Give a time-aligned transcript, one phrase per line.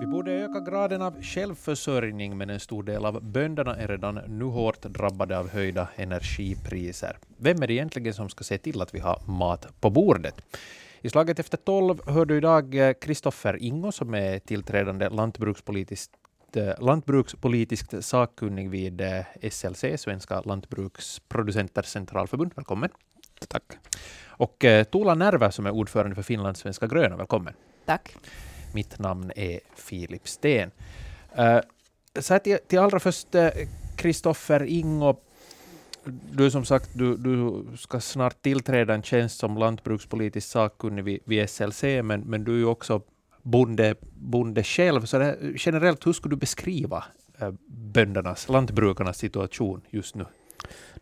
[0.00, 4.44] Vi borde öka graden av självförsörjning, men en stor del av bönderna är redan nu
[4.44, 7.18] hårt drabbade av höjda energipriser.
[7.36, 10.34] Vem är det egentligen som ska se till att vi har mat på bordet?
[11.02, 16.12] I slaget efter tolv hör du idag eh, Kristoffer Ingo som är tillträdande lantbrukspolitiskt
[16.56, 22.52] eh, lantbrukspolitiskt sakkunnig vid eh, SLC, Svenska lantbruksproducenters centralförbund.
[22.56, 22.90] Välkommen.
[23.48, 23.62] Tack.
[24.40, 27.16] Och eh, Tuula Närvä som är ordförande för Finlands Svenska gröna.
[27.16, 27.54] Välkommen.
[27.86, 28.16] Tack.
[28.74, 30.70] Mitt namn är Filip Sten.
[31.38, 31.60] Uh,
[32.20, 33.28] så till, till allra först,
[33.96, 35.16] Kristoffer uh, Ingo,
[36.32, 41.50] du som sagt, du, du ska snart tillträda en tjänst som lantbrukspolitisk sakkunnig vid, vid
[41.50, 43.02] SLC, men, men du är ju också
[43.42, 45.04] bonde, bonde själv.
[45.04, 47.04] Så det, generellt, hur skulle du beskriva
[47.42, 50.24] uh, böndernas, lantbrukarnas situation just nu?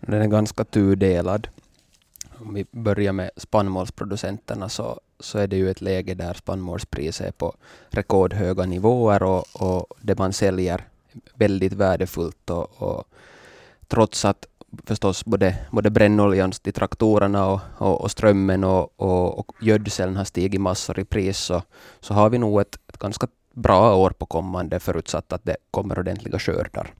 [0.00, 1.48] Den är ganska tudelad.
[2.40, 7.32] Om vi börjar med spannmålsproducenterna så, så är det ju ett läge där spannmålspriset är
[7.32, 7.54] på
[7.90, 10.88] rekordhöga nivåer och, och det man säljer
[11.34, 12.50] väldigt värdefullt.
[12.50, 13.04] Och, och
[13.86, 14.46] trots att
[14.84, 20.24] förstås både, både brännoljan till traktorerna och, och, och strömmen och, och, och gödseln har
[20.24, 21.62] stigit massor i pris så,
[22.00, 25.98] så har vi nog ett, ett ganska bra år på kommande förutsatt att det kommer
[25.98, 26.94] ordentliga skördar.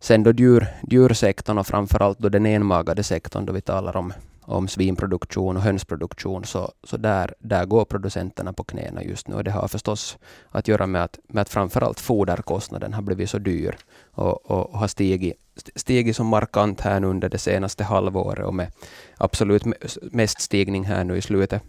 [0.00, 4.12] Sen då djur, djursektorn och framförallt då den enmagade sektorn då vi talar om
[4.46, 9.34] om svinproduktion och hönsproduktion, så, så där, där går producenterna på knäna just nu.
[9.34, 10.18] Och det har förstås
[10.50, 13.76] att göra med att, med att framförallt foderkostnaden har blivit så dyr
[14.12, 15.34] och, och, och har stigit,
[15.74, 18.72] stigit så markant här nu under det senaste halvåret och med
[19.18, 19.64] absolut
[20.02, 21.62] mest stigning här nu i slutet,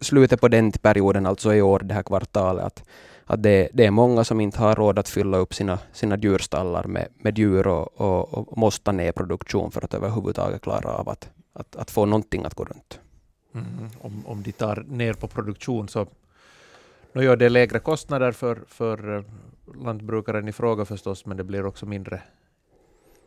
[0.00, 2.82] slutet på den perioden, alltså i år, det här kvartalet, att,
[3.24, 6.84] att det, det, är många som inte har råd att fylla upp sina, sina djurstallar
[6.84, 11.28] med, med djur och, och, och måste ner produktion för att överhuvudtaget klara av att,
[11.56, 13.00] att, att få någonting att gå runt.
[13.54, 13.66] Mm.
[14.00, 16.06] Om, om de tar ner på produktion så
[17.12, 19.24] nu gör det lägre kostnader för, för eh,
[19.84, 22.22] lantbrukaren i fråga förstås, men det blir också mindre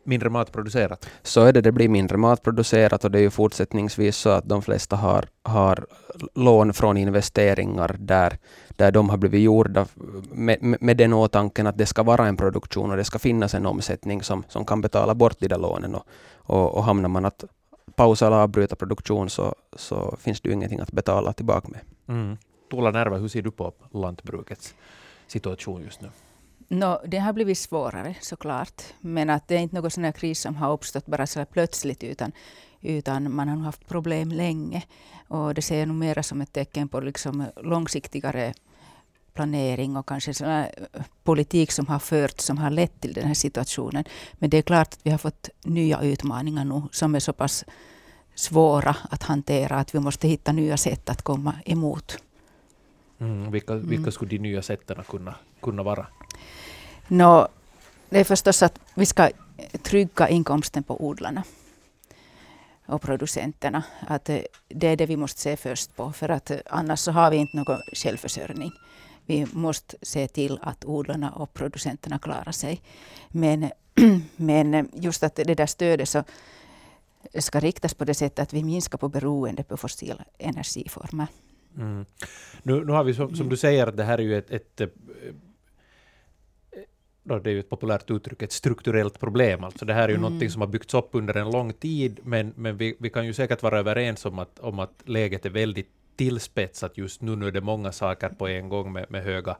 [0.04, 1.08] mindre mat producerat?
[1.22, 4.48] Så är det, det blir mindre mat producerat och det är ju fortsättningsvis så att
[4.48, 5.86] de flesta har, har
[6.34, 9.86] lån från investeringar där, där de har blivit gjorda
[10.32, 13.66] med, med den åtanken att det ska vara en produktion och det ska finnas en
[13.66, 15.94] omsättning som, som kan betala bort de där lånen.
[15.94, 17.44] Och, och, och hamnar man att
[17.96, 21.80] pausa eller avbryta produktion så, så finns det ju ingenting att betala tillbaka med.
[22.08, 22.36] Mm.
[22.70, 24.74] Tuula Närva, hur ser du på lantbrukets
[25.26, 26.10] situation just nu?
[26.68, 28.82] No, det har blivit svårare såklart.
[29.00, 32.04] Men att det är inte någon sån här kris som har uppstått bara så plötsligt
[32.04, 32.32] utan,
[32.80, 34.82] utan man har haft problem länge.
[35.28, 38.54] Och det ser jag nog mera som ett tecken på liksom långsiktigare
[39.34, 40.64] planering och kanske sån
[41.24, 44.04] politik som har förts som har lett till den här situationen.
[44.32, 47.64] Men det är klart att vi har fått nya utmaningar nu som är så pass
[48.34, 52.18] svåra att hantera att vi måste hitta nya sätt att komma emot.
[53.18, 54.12] Mm, vilka, vilka mm.
[54.12, 56.06] skulle de nya sätten kunna, kunna vara?
[57.08, 57.48] No,
[58.08, 59.30] det är förstås att vi ska
[59.82, 61.44] trygga inkomsten på odlarna
[62.86, 63.82] och producenterna.
[64.08, 64.24] Att
[64.68, 67.56] det är det vi måste se först på, för att annars så har vi inte
[67.56, 68.72] någon självförsörjning.
[69.30, 72.80] Vi måste se till att odlarna och producenterna klarar sig.
[73.28, 73.70] Men,
[74.36, 76.24] men just att det där stödet så
[77.38, 81.26] ska riktas på det sättet att vi minskar på beroende på fossila energiformer.
[81.76, 82.06] Mm.
[82.62, 84.80] Nu, nu har vi, som, som, du säger, det här är ju ett, ett
[87.22, 89.64] det är ju ett populärt uttryck, ett strukturellt problem.
[89.64, 90.22] Alltså det här är ju mm.
[90.22, 93.32] någonting som har byggts upp under en lång tid, men, men vi, vi kan ju
[93.32, 97.36] säkert vara överens om att, om att läget är väldigt tillspetsat just nu.
[97.36, 99.56] Nu är det många saker på en gång med, med höga,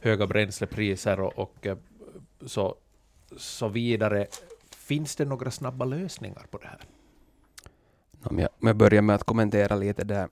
[0.00, 1.76] höga bränslepriser och, och eh,
[2.46, 2.74] så,
[3.36, 4.26] så vidare.
[4.70, 6.80] Finns det några snabba lösningar på det här?
[8.22, 10.28] Om jag, om jag börjar med att kommentera lite där,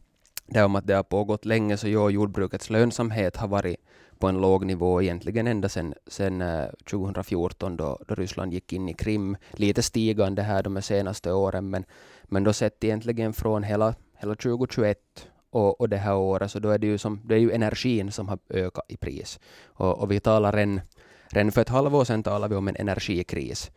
[0.46, 3.76] där om att det har pågått länge, så ja, jordbrukets lönsamhet har varit
[4.18, 6.42] på en låg nivå egentligen ända sedan sen,
[6.90, 9.36] 2014 eh, då, då Ryssland gick in i Krim.
[9.50, 11.84] Lite stigande här de senaste åren, men,
[12.24, 16.70] men då sett egentligen från hela, hela 2021 och, och det här året, så då
[16.70, 19.40] är det ju, som, det är ju energin som har ökat i pris.
[19.64, 20.80] Och, och vi talar redan,
[21.28, 23.70] redan för ett halvår sedan talade vi om en energikris.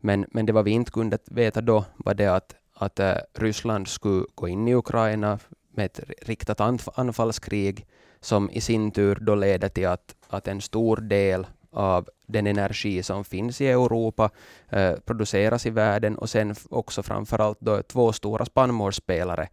[0.00, 3.88] Men, men det var vi inte kunde veta då var det att, att uh, Ryssland
[3.88, 5.38] skulle gå in i Ukraina
[5.74, 6.60] med ett riktat
[6.94, 7.86] anfallskrig
[8.20, 13.02] som i sin tur då leder till att, att en stor del av den energi
[13.02, 14.30] som finns i Europa
[14.68, 19.48] eh, produceras i världen och sen också framförallt då två stora spannmålsspelare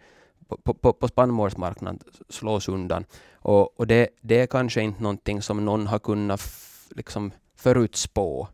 [0.48, 2.00] på, på, på spannmålsmarknaden
[2.30, 3.06] slås undan.
[3.34, 6.42] Och, och det, det är kanske inte någonting som någon har kunnat
[6.90, 8.48] liksom förutspå.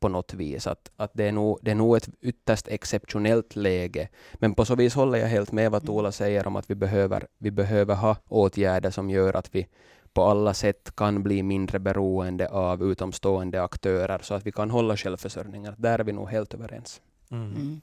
[0.00, 0.66] på något vis.
[0.66, 4.08] Att, att det, är nog, det är nog ett ytterst exceptionellt läge.
[4.34, 7.26] Men på så vis håller jag helt med vad Tola säger om att vi behöver,
[7.38, 9.66] vi behöver ha åtgärder som gör att vi
[10.12, 14.96] på alla sätt kan bli mindre beroende av utomstående aktörer så att vi kan hålla
[14.96, 15.74] självförsörjningen.
[15.78, 17.00] Där är vi nog helt överens.
[17.30, 17.50] Mm.
[17.50, 17.80] Mm.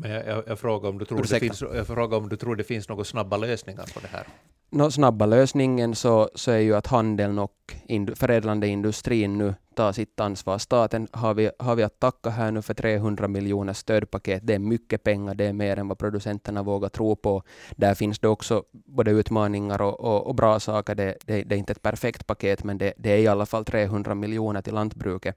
[0.00, 2.56] Men jag, jag, jag, frågar om du tror det finns, jag frågar om du tror
[2.56, 4.26] det finns några snabba lösningar på det här?
[4.70, 9.92] No, snabba lösningen så, så är ju att handeln och indu, förädlande industrin nu tar
[9.92, 10.58] sitt ansvar.
[10.58, 14.46] Staten har vi, har vi att tacka här nu för 300 miljoner stödpaket.
[14.46, 17.42] Det är mycket pengar, det är mer än vad producenterna vågar tro på.
[17.76, 20.94] Där finns det också både utmaningar och, och, och bra saker.
[20.94, 23.64] Det, det, det, är inte ett perfekt paket, men det, det är i alla fall
[23.64, 25.36] 300 miljoner till lantbruket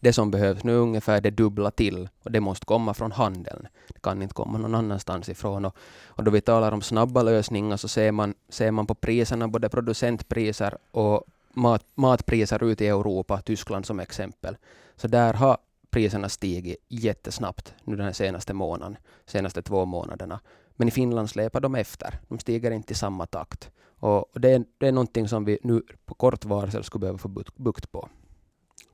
[0.00, 3.68] det som behövs nu är ungefär det dubbla till och det måste komma från handeln.
[3.88, 5.64] Det kan inte komma någon annanstans ifrån.
[5.64, 9.48] Och, och då vi talar om snabba lösningar så ser man, ser man på priserna,
[9.48, 11.24] både producentpriser och
[11.54, 14.56] mat, matpriser ute i Europa, Tyskland som exempel.
[14.96, 15.58] Så där har
[15.90, 18.96] priserna stigit jättesnabbt nu den senaste månaden,
[19.26, 20.40] senaste två månaderna.
[20.76, 22.18] Men i Finland släpar de efter.
[22.28, 23.70] De stiger inte i samma takt.
[24.00, 27.18] Och, och det, är, det är någonting som vi nu på kort varsel skulle behöva
[27.18, 28.08] få bukt på.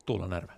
[0.07, 0.53] Tuula Närve.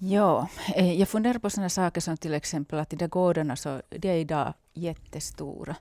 [0.00, 3.82] Eh, ja, jag funderar på sådana saker som till exempel att de där gårdarna så,
[3.88, 5.76] de är idag jättestora.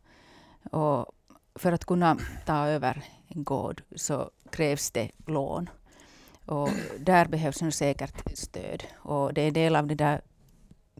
[0.71, 1.05] Och
[1.55, 5.69] för att kunna ta över en gård så krävs det lån.
[6.45, 6.69] Och
[6.99, 8.83] där behövs nu säkert stöd.
[8.97, 10.21] Och det är en del av de där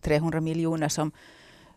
[0.02, 1.12] 300 miljoner som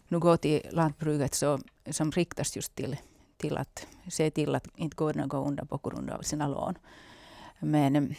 [0.09, 1.61] nu går till lantbruket så,
[1.91, 2.97] som riktas just till,
[3.37, 6.79] till att se till att inte gårdarna går undan på grund av sina lån.
[7.59, 8.15] Men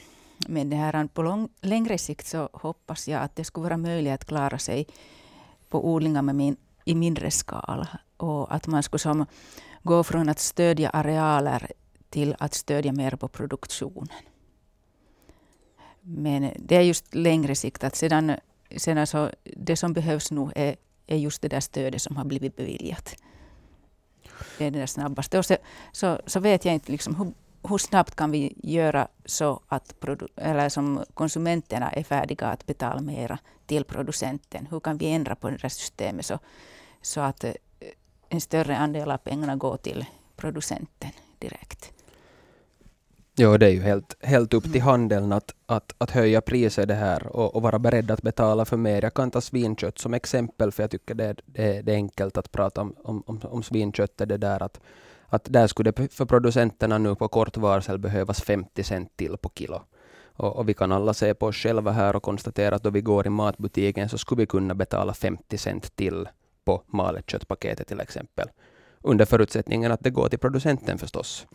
[0.48, 4.14] men det här, på lång, längre sikt så hoppas jag att det skulle vara möjligt
[4.14, 4.86] att klara sig
[5.70, 7.88] på odlingar med min, i mindre skala.
[8.18, 9.26] Och att man skulle som
[9.84, 11.72] gå från att stödja arealer
[12.10, 14.24] till att stödja mer på produktionen.
[16.02, 17.84] Men det är just längre sikt.
[17.84, 18.36] att sedan,
[18.78, 20.76] sedan alltså, Det som behövs nu är,
[21.08, 23.16] är just det där stödet som har blivit beviljat.
[24.58, 25.40] Det är det snabbaste.
[25.40, 25.58] Och så,
[25.92, 29.94] så, så vet jag inte liksom hur, hur snabbt kan vi göra så att
[30.36, 34.68] eller som konsumenterna är färdiga att betala mera till producenten?
[34.72, 36.40] Hur kan vi ändra på det här systemet så,
[37.02, 37.54] så att eh,
[38.30, 40.06] en större andel av pengarna går till
[40.36, 41.92] producenten direkt?
[43.36, 44.88] Ja, det är ju helt, helt upp till mm.
[44.88, 48.78] handeln att, att, att höja priset det här och, och vara beredd att betala för
[48.78, 49.02] mer.
[49.02, 52.52] Jag kan ta svinkött som exempel, för jag tycker det, det, det är enkelt att
[52.52, 54.30] prata om, om, om, om svinköttet.
[54.30, 54.80] Det där att
[55.32, 59.52] att där skulle det för producenterna nu på kort varsel behövas 50 cent till på
[59.56, 59.82] kilo.
[60.24, 63.02] Och, och, vi kan alla se på oss själva här och konstatera att då vi
[63.02, 66.28] går i matbutiken så skulle vi kunna betala 50 cent till
[66.66, 68.50] på malet köttpaketet till exempel.
[69.02, 71.48] Under förutsättningen att det går till producenten förstås.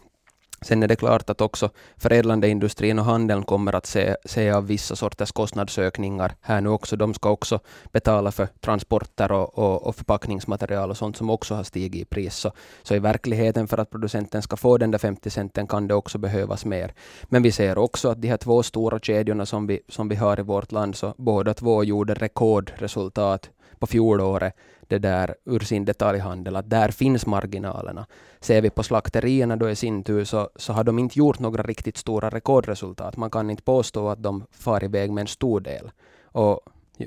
[0.61, 4.67] Sen är det klart att också förädlande industrin och handeln kommer att se, se av
[4.67, 6.97] vissa sorters kostnadsökningar här nu också.
[6.97, 7.61] De ska också
[7.93, 12.35] betala för transporter och, och, och förpackningsmaterial och sånt som också har stigit i pris.
[12.35, 15.95] Så, så i verkligheten för att producenten ska få den där 50 centen kan det
[15.95, 16.95] också behövas mer.
[17.25, 20.41] Men vi ser också att de här två stora kedjorna som vi, som vi har
[20.41, 24.55] i vårt land, så båda två gjorde rekordresultat på fjolåret
[24.89, 28.07] det där ur sin detaljhandel, att där finns marginalerna.
[28.41, 31.63] Ser vi på slakterierna då i sin tur så, så har de inte gjort några
[31.63, 33.17] riktigt stora rekordresultat.
[33.17, 35.91] Man kan inte påstå att de far iväg med en stor del.
[36.23, 36.61] Och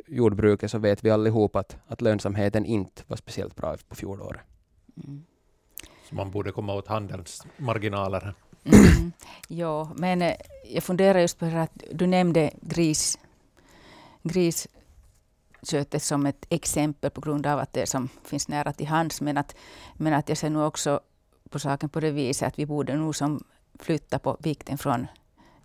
[0.07, 4.41] jordbruket så vet vi allihop att, att lönsamheten inte var speciellt bra på fjolåret.
[5.03, 5.23] Mm.
[6.09, 8.33] Så man borde komma åt handelns marginaler.
[8.63, 9.11] Mm.
[9.47, 13.19] ja, men eh, jag funderar just på att du nämnde gris,
[14.23, 14.67] gris
[15.63, 19.21] köttet som ett exempel på grund av att det som finns nära till hands.
[19.21, 19.55] Men att,
[19.93, 20.99] men att jag ser nu också
[21.49, 23.43] på saken på det viset att vi borde nog som
[23.79, 25.07] flytta på vikten från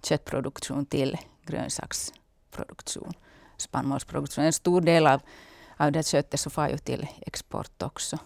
[0.03, 3.13] köttproduktion till grönsaksproduktion,
[3.57, 4.45] spannmålsproduktion.
[4.45, 5.21] En stor del av,
[5.77, 8.19] av det köttet så far ju till export också.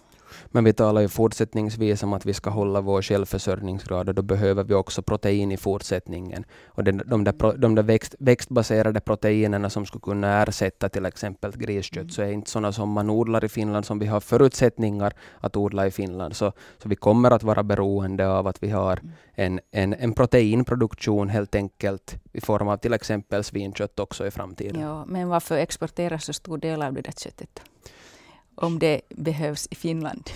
[0.47, 4.65] Men vi talar ju fortsättningsvis om att vi ska hålla vår självförsörjningsgrad och då behöver
[4.65, 6.45] vi också protein i fortsättningen.
[6.67, 11.53] Och de, de där, de där växt, växtbaserade proteinerna som skulle kunna ersätta till exempel
[11.57, 12.11] griskött mm.
[12.11, 15.87] så är inte sådana som man odlar i Finland som vi har förutsättningar att odla
[15.87, 16.37] i Finland.
[16.37, 19.13] Så, så vi kommer att vara beroende av att vi har mm.
[19.35, 24.81] en, en, en proteinproduktion helt enkelt i form av till exempel svinkött också i framtiden.
[24.81, 27.63] Ja, men varför exporteras så stor del av det där köttet?
[28.59, 30.31] Om det behövs i Finland?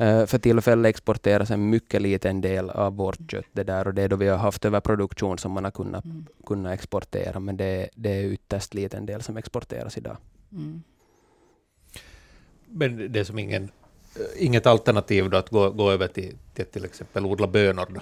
[0.00, 3.46] Uh, för tillfället exporteras en mycket liten del av vårt kött.
[3.52, 6.26] Det där, och det är då vi har haft överproduktion som man har kunnat, mm.
[6.46, 7.40] kunnat exportera.
[7.40, 10.16] Men det, det är ytterst liten del som exporteras idag.
[10.52, 10.82] Mm.
[12.66, 13.70] Men det är som ingen,
[14.36, 17.86] inget alternativ då att gå, gå över till, till till exempel odla bönor?
[17.88, 18.00] Då?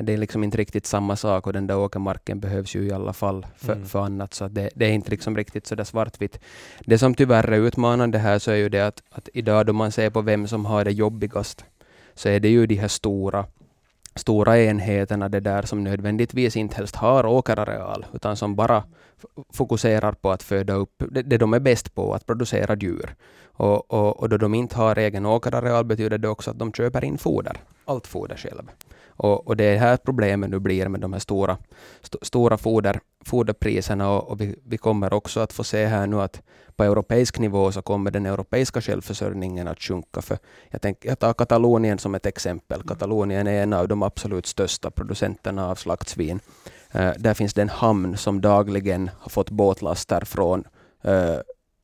[0.00, 3.12] Det är liksom inte riktigt samma sak och den där åkermarken behövs ju i alla
[3.12, 3.86] fall för, Mm.
[3.86, 4.34] för annat.
[4.34, 6.38] Så det, det är inte liksom riktigt så där svartvitt.
[6.80, 9.92] Det som tyvärr är utmanande här så är ju det att, att idag då man
[9.92, 11.64] ser på vem som har det jobbigast
[12.14, 13.46] så är det ju de här stora
[14.16, 18.84] stora enheterna det där som nödvändigtvis inte helst har åkerareal utan som bara
[19.52, 23.14] fokuserar på att föda upp det, det de är bäst på, att producera djur.
[23.56, 27.04] Och, och, och då de inte har egen åkerareal betyder det också att de köper
[27.04, 28.62] in foder, allt foder själv.
[29.16, 31.58] Och, och det är här problemet nu blir med de här stora,
[32.02, 36.20] st stora foder, foderpriserna och, och vi, vi kommer också att få se här nu
[36.20, 36.42] att
[36.76, 40.22] på europeisk nivå så kommer den europeiska självförsörjningen att sjunka.
[40.22, 40.38] För
[40.70, 42.82] jag, tänk, jag tar Katalonien som ett exempel.
[42.82, 46.40] Katalonien är en av de absolut största producenterna av slaktsvin.
[46.94, 50.64] Uh, där finns det en hamn som dagligen har fått båtlaster från
[51.08, 51.38] uh,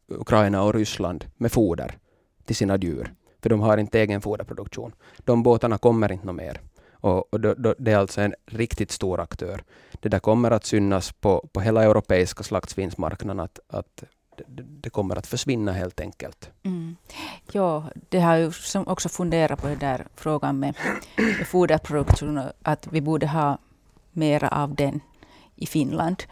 [0.09, 1.99] Ukraina och Ryssland med foder
[2.45, 3.15] till sina djur.
[3.43, 4.93] För de har inte egen foderproduktion.
[5.19, 6.61] De båtarna kommer inte mer.
[7.01, 9.63] Och, och då, då, det är alltså en riktigt stor aktör.
[10.01, 14.05] Det där kommer att synas på, på hela europeiska slaktsvinsmarknaden att, att
[14.47, 16.51] det, det kommer att försvinna helt enkelt.
[16.63, 16.97] Mm.
[17.53, 20.75] Ja, det har ju som också funderat på den där frågan med,
[21.47, 23.59] foderproduktion, att vi borde ha
[24.13, 25.01] mera av den
[25.57, 26.23] i Finland.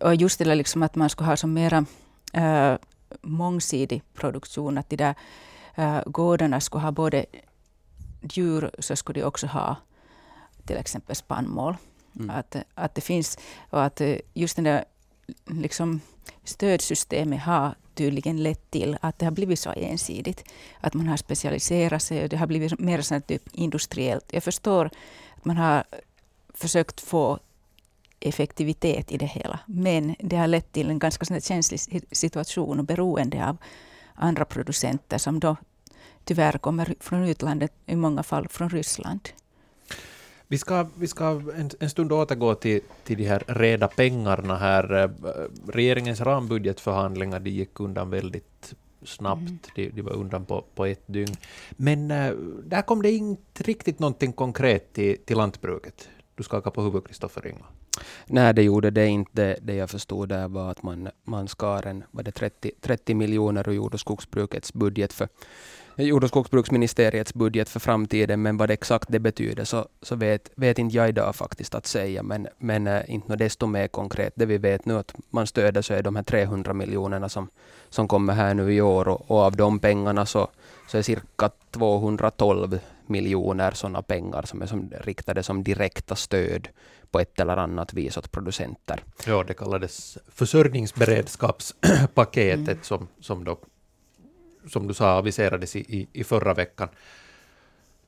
[0.00, 1.86] Och just det där liksom att man skulle ha som mera
[2.32, 2.74] äh,
[3.22, 5.14] mångsidig produktion, att de där
[5.74, 7.26] äh, gårdarna skulle ha både
[8.22, 9.76] djur, så skulle de också ha
[10.66, 11.76] till exempel spannmål.
[12.16, 12.30] Mm.
[12.30, 13.38] Att, att det finns,
[13.70, 14.84] och att eh, just den där
[15.46, 16.00] liksom,
[16.44, 20.44] stödsystemet har tydligen lett till att det har blivit så ensidigt.
[20.80, 24.24] Att man har specialiserat sig och det har blivit mer sånt typ industriellt.
[24.32, 24.90] Jag förstår
[25.36, 25.84] att man har
[26.54, 27.38] försökt få
[28.20, 29.58] effektivitet i det hela.
[29.66, 31.80] Men det har lett till en ganska sån känslig
[32.12, 33.56] situation och beroende av
[34.14, 35.56] andra producenter som då
[36.24, 39.28] tyvärr kommer från utlandet, i många fall från Ryssland.
[40.48, 45.02] Vi ska, vi ska en, en stund återgå till, till de här reda pengarna här.
[45.02, 45.10] Eh,
[45.68, 48.74] Regeringens rambudgetförhandlingar de gick undan väldigt
[49.04, 49.40] snabbt.
[49.40, 49.58] Mm.
[49.74, 51.34] De, de var undan på, på ett dygn.
[51.70, 52.32] Men äh,
[52.64, 56.08] där kom det inte riktigt någonting konkret till, till lantbruket.
[56.36, 57.64] Du skakar på huvudet, Kristoffer Ringo.
[58.26, 59.56] Nej, det gjorde det inte.
[59.62, 63.68] Det jag förstod där var att man, man skar en, var det 30, 30 miljoner
[63.68, 65.28] ur jord och skogsbrukets budget för
[65.96, 70.50] jord och skogsbruksministeriets budget för framtiden, men vad det exakt det betyder så, så vet,
[70.56, 74.32] vet inte jag idag faktiskt att säga, men, men äh, inte desto mer konkret.
[74.36, 77.48] Det vi vet nu att man stöder så är de här 300 miljonerna som,
[77.88, 80.48] som kommer här nu i år och, och av de pengarna så,
[80.86, 86.68] så är cirka 212 miljoner sådana pengar som är som, riktade som direkta stöd
[87.10, 89.02] på ett eller annat vis åt producenter.
[89.26, 92.82] Ja, det kallades försörjningsberedskapspaketet mm.
[92.82, 93.58] som, som då
[94.68, 96.88] som du sa, aviserades i, i, i förra veckan.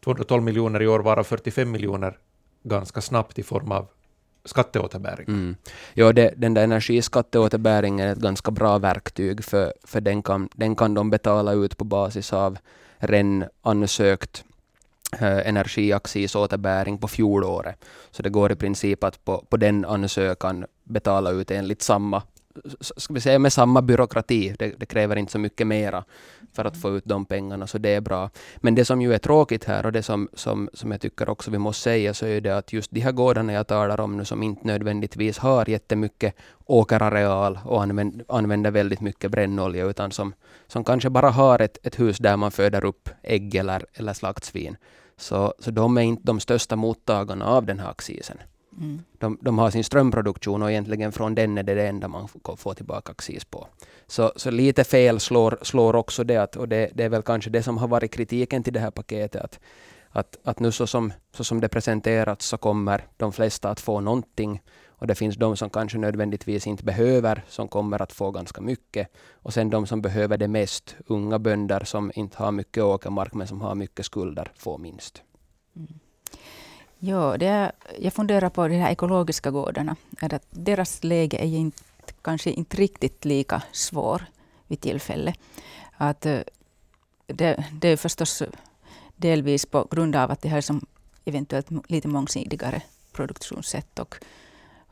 [0.05, 2.19] 212 miljoner i år, varav 45 miljoner
[2.63, 3.89] ganska snabbt i form av
[4.49, 5.29] skatteåterbäring.
[5.29, 5.57] Mm.
[5.95, 10.77] Ja, det, den där energiskatteåterbäringen är ett ganska bra verktyg, för, för den, kan, den
[10.77, 12.59] kan de betala ut på basis av
[12.99, 14.45] redan ansökt
[15.13, 17.85] eh, energiaccisåterbäring på fjolåret.
[18.11, 22.23] Så det går i princip att på, på den ansökan betala ut enligt samma
[22.97, 24.55] ska vi säga med samma byråkrati.
[24.59, 26.05] Det, det, kräver inte så mycket mera
[26.53, 28.31] för att få ut de pengarna, så det är bra.
[28.57, 31.51] Men det som ju är tråkigt här och det som, som, som jag tycker också
[31.51, 34.25] vi måste säga så är det att just de här gårdarna jag talar om nu
[34.25, 40.35] som inte nödvändigtvis har jättemycket åkerareal och använder, använder väldigt mycket brännolja utan som,
[40.67, 44.77] som kanske bara har ett, ett hus där man föder upp ägg eller, eller slaktsvin.
[45.17, 48.39] Så, så de är inte de största mottagarna av den här accisen.
[48.81, 49.03] Mm.
[49.19, 52.75] De, de, har sin strömproduktion och egentligen från den är det det enda man får
[52.75, 53.67] tillbaka accis på.
[54.07, 57.51] Så, så lite fel slår, slår också det, att, och det, det, är väl kanske
[57.51, 59.61] det som har varit kritiken till det här paketet, att,
[60.11, 64.01] att, att nu så som, så som det presenterats så kommer de flesta att få
[64.01, 64.63] någonting
[64.99, 69.09] och det finns de som kanske nödvändigtvis inte behöver, som kommer att få ganska mycket.
[69.33, 73.47] Och sen de som behöver det mest, unga bönder som inte har mycket åkermark men
[73.47, 75.23] som har mycket skulder, får minst.
[75.77, 75.99] Mm.
[77.01, 79.97] Ja, det är, jag funderar på de här ekologiska gårdarna.
[80.21, 81.83] Att deras läge är inte,
[82.23, 84.25] kanske inte riktigt lika svår
[84.67, 85.35] vid tillfälle.
[85.97, 86.41] Att eh,
[87.27, 88.43] det, det är förstås
[89.17, 90.87] delvis på grund av att det här som
[91.25, 94.17] eventuellt lite mångsidigare produktionssätt och,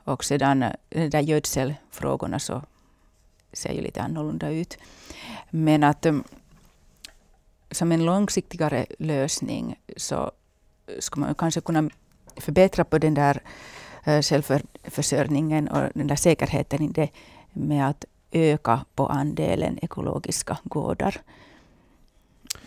[0.05, 2.63] och sedan eh, de där gödselfrågorna så
[3.53, 4.79] ser ju lite annorlunda ut.
[5.51, 6.19] Men att eh,
[7.71, 10.33] som en långsiktigare lösning så
[10.99, 11.91] skulle man kanske kunna
[12.37, 13.41] förbättra på den där
[14.05, 17.09] självförsörjningen och den där säkerheten i det
[17.53, 21.21] med att öka på andelen ekologiska gårdar.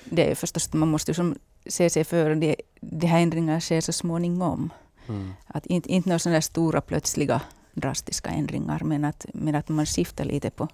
[0.03, 1.35] Det är förstås, man måste ju
[1.65, 4.73] se sig för, det, de här ändringarna sker så småningom.
[5.07, 5.33] Mm.
[5.47, 7.41] Att inte, inte några sådana stora plötsliga
[7.73, 10.67] drastiska ändringar, men att, men att man skiftar lite på,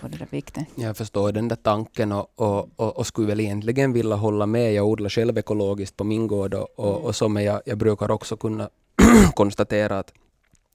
[0.00, 0.64] på det där vikten.
[0.74, 4.74] Jag förstår den där tanken och, och, och, och, skulle väl egentligen vilja hålla med.
[4.74, 8.10] Jag odlar själv ekologiskt på min gård och, och, och så, men jag, jag brukar
[8.10, 8.70] också kunna
[9.34, 10.12] konstatera att,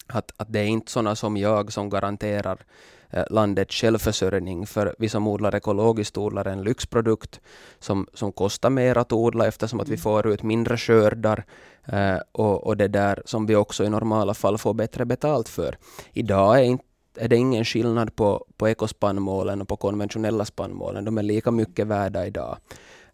[0.07, 2.65] att, att det är inte sådana som jag som garanterar
[3.09, 4.67] eh, landets självförsörjning.
[4.67, 7.39] För vi som odlar ekologiskt odlar en lyxprodukt
[7.79, 10.01] som, som kostar mer att odla eftersom att vi mm.
[10.01, 11.45] får ut mindre skördar
[11.85, 15.77] eh, och, och det där som vi också i normala fall får bättre betalt för.
[16.13, 21.05] Idag är inte är det ingen skillnad på, på ekospannmålen och på konventionella spannmålen.
[21.05, 22.57] De är lika mycket värda idag.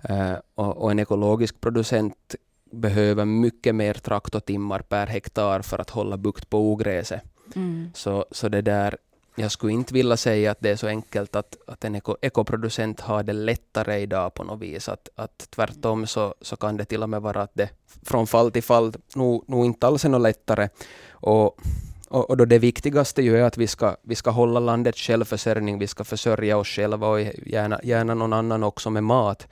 [0.10, 2.36] Uh, och, och, en ekologisk producent
[2.72, 7.22] behöver mycket mer traktortimmar per hektar för att hålla bukt på ogräset.
[7.56, 7.92] Mm.
[7.94, 8.98] Så, så det där,
[9.36, 13.00] jag skulle inte vilja säga att det är så enkelt att, att en eko, ekoproducent
[13.00, 14.90] har det lättare idag på något vis.
[14.90, 17.70] Att, att tvärtom så, så kan det till och med vara att det
[18.04, 20.70] från fall till fall nog, nog inte alls är något lättare.
[21.12, 21.58] Och
[22.12, 25.80] och, och då det viktigaste ju är att vi ska, vi ska hålla landets självförsörjning,
[25.80, 29.48] vi ska försörja oss själva och gärna, gärna någon annan också med mat.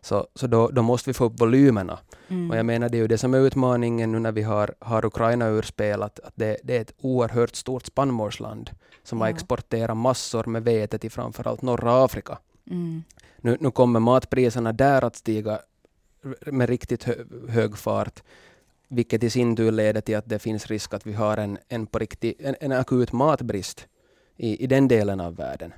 [0.00, 1.98] Så, så då, då måste vi få upp volymerna.
[2.28, 2.50] Mm.
[2.50, 5.04] Och jag menar, det är ju det som är utmaningen nu när vi har, har
[5.04, 8.70] Ukraina ur spel, att, att det, det, är ett oerhört stort spannmålsland
[9.02, 9.24] som ja.
[9.24, 12.38] har exporterat massor med vete till framförallt norra Afrika.
[12.70, 13.02] Mm.
[13.36, 15.58] Nu, nu kommer matpriserna där att stiga
[16.46, 17.14] med riktigt hö,
[17.48, 18.22] hög fart
[18.88, 21.86] vilket i sin tur leder till att det finns risk att vi har en, en,
[21.86, 23.86] på riktigt, en, en akut matbrist
[24.36, 25.72] i, i den delen av världen.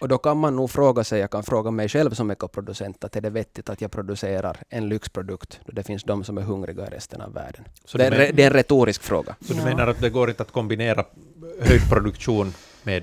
[0.00, 3.16] Och då kan man nog fråga sig, jag kan fråga mig själv som ekoproducent, att
[3.16, 6.86] är det vettigt att jag producerar en lyxprodukt då det finns de som är hungriga
[6.86, 7.64] i resten av världen?
[7.84, 9.36] Så det, är, det är en retorisk fråga.
[9.40, 11.04] Så du menar att det går inte att kombinera
[11.60, 13.02] höjd produktion med,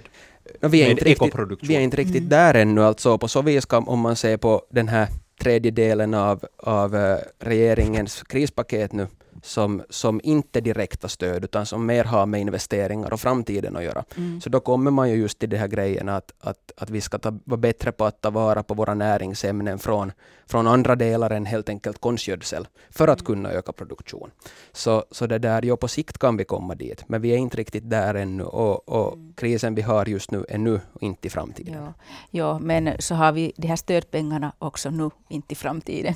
[0.60, 1.50] no, vi är med ekoproduktion?
[1.50, 2.30] Riktigt, vi är inte riktigt mm.
[2.30, 5.08] där ännu, alltså på så vis kan, om man ser på den här
[5.40, 9.08] tredjedelen av, av eh, regeringens krispaket nu,
[9.44, 14.04] som, som inte direkta stöd, utan som mer har med investeringar och framtiden att göra.
[14.18, 14.42] Mm.
[14.42, 17.18] Så då kommer man ju just till de här grejerna att, att, att vi ska
[17.20, 20.12] ta, vara bättre på att ta vara på våra näringsämnen från,
[20.48, 23.26] från andra delar än helt enkelt konstgödsel, för att mm.
[23.26, 24.32] kunna öka produktion.
[24.72, 27.58] Så, så det där, ja, på sikt kan vi komma dit, men vi är inte
[27.58, 29.34] riktigt där ännu och, och mm.
[29.34, 31.74] krisen vi har just nu är nu inte i framtiden.
[31.74, 31.94] Ja.
[32.32, 36.14] ja, men så har vi de här stödpengarna också nu, inte i framtiden.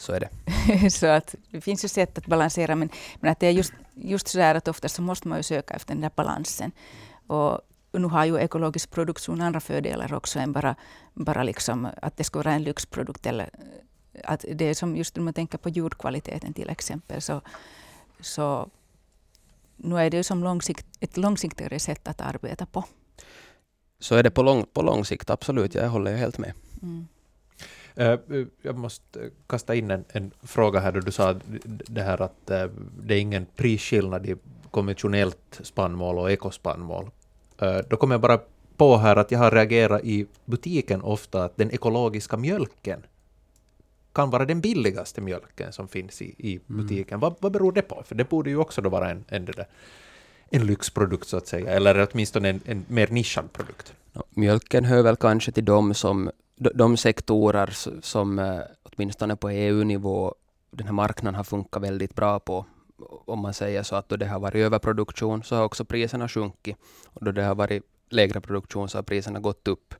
[0.00, 0.90] Så är det.
[0.90, 2.88] så att det finns ju sätt att balansera, men,
[3.20, 5.74] men att det är just, just så där att ofta så måste man ju söka
[5.74, 6.72] efter den där balansen.
[7.26, 7.60] Och
[7.92, 10.76] nu har ju ekologisk produktion andra fördelar också än bara,
[11.14, 13.26] bara liksom att det ska vara en lyxprodukt.
[13.26, 13.50] Eller
[14.24, 17.22] att det är som just när man tänker på jordkvaliteten till exempel.
[17.22, 17.40] Så,
[18.20, 18.68] så
[19.76, 22.84] nu är det ju som långsikt, ett långsiktigare sätt att arbeta på.
[24.00, 25.74] Så är det på lång, på lång sikt, absolut.
[25.74, 26.52] Jag håller helt med.
[26.82, 27.06] Mm.
[28.00, 32.50] Uh, jag måste kasta in en, en, fråga här då du sa det här att
[32.50, 32.64] uh,
[33.02, 34.36] det är ingen prisskillnad i
[34.70, 37.10] konventionellt spannmål och ekospannmål.
[37.88, 38.40] Då kommer jag bara
[38.76, 43.02] på här att jag har reagerat i butiken ofta att den ekologiska mjölken
[44.14, 46.82] kan vara den billigaste mjölken som finns i, i mm.
[46.82, 47.14] butiken.
[47.14, 47.20] Mm.
[47.20, 48.02] Vad, vad beror det på?
[48.06, 49.48] För det borde ju också då vara en, en,
[50.50, 53.94] en lyxprodukt så att säga, eller åtminstone en, en mer nischad produkt.
[54.30, 57.70] Mjölken hör väl kanske till de som de sektorer
[58.02, 60.34] som eh, åtminstone på EU-nivå
[60.70, 62.66] den här marknaden har funkat väldigt bra på.
[63.26, 66.76] Om man säger så att då det har varit överproduktion så har också priserna sjunkit.
[67.04, 69.94] Och då det har varit lägre produktion så har priserna gått upp.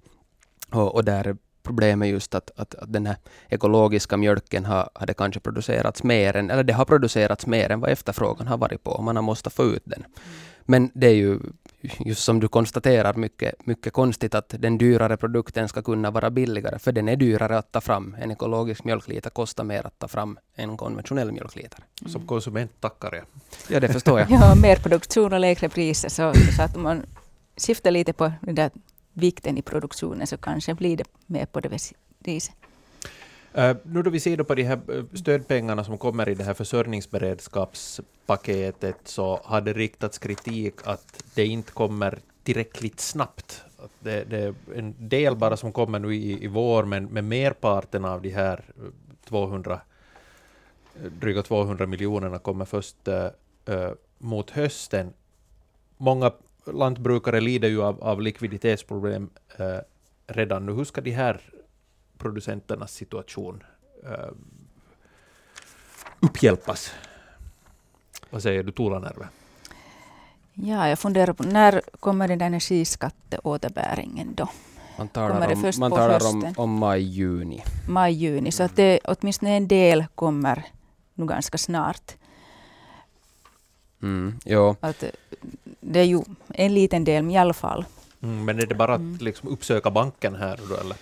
[0.73, 3.16] Och, och där problemet just att, att, att den här
[3.48, 7.90] ekologiska mjölken har, hade kanske producerats mer än, eller det har producerats mer än vad
[7.90, 9.03] efterfrågan har varit på.
[9.03, 10.05] Man har måste få ut den.
[10.66, 11.40] Men det är ju
[11.98, 16.79] just som du konstaterar, mycket, mycket konstigt att den dyrare produkten ska kunna vara billigare,
[16.79, 18.16] för den är dyrare att ta fram.
[18.20, 21.79] En ekologisk mjölkliter kostar mer att ta fram än en konventionell mjölkliter.
[22.00, 22.12] Mm.
[22.12, 23.24] Som konsument tackar jag.
[23.68, 24.31] Ja, det förstår jag.
[24.31, 27.03] ja, mer produktion och lägre priser, så, så att man
[27.57, 28.70] skiftar lite på den där
[29.14, 32.55] vikten i produktionen så kanske blir det mer på det viset.
[33.59, 36.55] Uh, nu då vi ser på de här äh, stödpengarna som kommer i det här
[36.55, 43.64] försörjningsberedskapspaketet så har det riktats kritik att det inte kommer tillräckligt snabbt.
[43.79, 47.29] Att det, det är en del bara som kommer nu i, i vår, men, men
[47.29, 48.83] merparten av de här äh,
[49.29, 49.81] 200,
[51.20, 53.29] dryga 200 miljonerna kommer först uh,
[54.18, 55.12] mot hösten.
[55.96, 56.33] Många
[56.66, 59.31] lantbrukare lider ju av, av likviditetsproblem
[60.27, 60.72] redan nu.
[60.72, 61.40] Hur ska de här
[62.18, 63.62] producenternas situation
[64.05, 64.31] uh,
[66.20, 66.92] upphjälpas.
[68.31, 69.29] Vad säger du, Tuulanerve?
[70.55, 74.48] Ja, jag funderar på när kommer den energiskatteåterbäringen då?
[74.98, 77.62] Man talar, om, man talar om, om maj-juni.
[77.88, 80.64] Maj-juni, så att det, åtminstone en del kommer
[81.14, 82.14] nu ganska snart.
[84.03, 84.77] Mm, jo.
[84.81, 85.05] Att
[85.85, 87.85] det är ju en liten del, i alla fall.
[88.23, 89.18] Mm, men är det bara att mm.
[89.20, 90.97] liksom uppsöka banken här då, eller?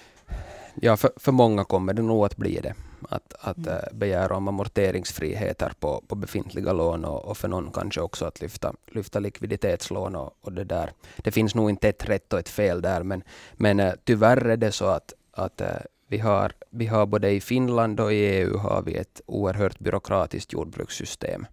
[0.74, 2.74] Ja, för, för många kommer det nog att bli det.
[3.08, 3.68] Att, att mm.
[3.68, 8.40] Äh, begära om amorteringsfriheter på, på befintliga lån och, och, för någon kanske också att
[8.40, 10.92] lyfta, lyfta likviditetslån och, och det där.
[11.16, 14.56] Det finns nog inte ett rätt och ett fel där, men, men äh, tyvärr är
[14.56, 15.68] det så att, att äh,
[16.08, 20.52] vi har, vi har både i Finland och i EU har vi ett oerhört byråkratiskt
[20.52, 21.46] jordbrukssystem.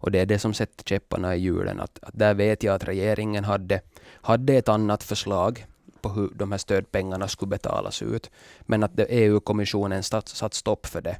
[0.00, 1.80] Och det är det som sätter käpparna i hjulen.
[1.80, 3.80] Att, att där vet jag att regeringen hade,
[4.12, 5.66] hade ett annat förslag
[6.00, 8.30] på hur de här stödpengarna skulle betalas ut.
[8.60, 11.16] Men att EU-kommissionen satt, satt stopp för det.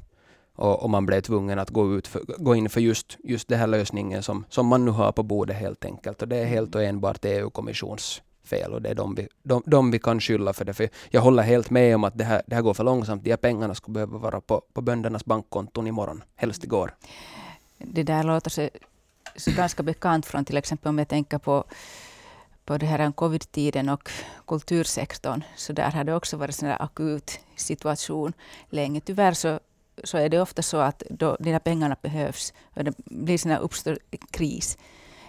[0.55, 3.59] Och, och, man blev tvungen att gå, ut för, gå in för just, just den
[3.59, 6.21] här lösningen som, som man nu har på bordet helt enkelt.
[6.21, 9.91] Och det är helt och enbart EU-kommissions fel och det är de vi, de, de
[9.91, 10.73] vi kan skylla för det.
[10.73, 13.23] För jag håller helt med om att det här, det här går för långsamt.
[13.23, 16.93] De här pengarna skulle behöva vara på, på böndernas bankkonton imorgon, helst igår.
[17.79, 18.69] Det där låter så,
[19.35, 21.63] så ganska bekant från till exempel om jag tänker på
[22.69, 24.09] på det här covid-tiden och
[24.47, 28.33] kultursektorn, så där har det också varit en akut situation
[28.69, 29.01] länge.
[29.01, 29.59] Tyvärr så,
[30.03, 33.57] så är det ofta så att då de här pengarna behövs och det blir en
[33.57, 33.99] uppstår
[34.31, 34.77] kris,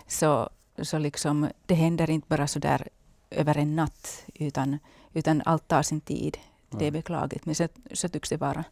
[0.07, 0.51] så,
[0.83, 2.89] så liksom, det händer inte bara så där
[3.31, 4.79] över en natt, utan,
[5.13, 6.39] utan allt tar sin tid.
[6.71, 8.65] Det är beklagligt, men så, så tycks det vara.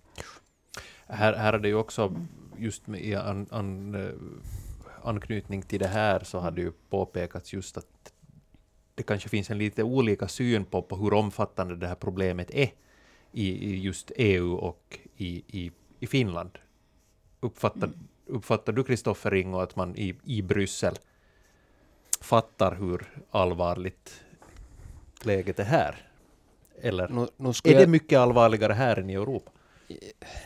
[1.07, 2.15] Här, här är det ju också,
[2.59, 4.11] just med i an, an, eh,
[5.03, 8.13] anknytning till det här, så har det ju påpekats just att
[8.95, 12.71] det kanske finns en lite olika syn på, på hur omfattande det här problemet är
[13.33, 16.51] i, i just EU och i, i, i Finland.
[17.41, 17.91] Uppfattar,
[18.27, 20.95] uppfattar du, Kristoffer Ringo, att man i, i Bryssel
[22.21, 24.25] fattar hur allvarligt
[25.23, 25.97] läget är här?
[26.81, 29.51] Eller nu, nu är det mycket allvarligare här än i Europa?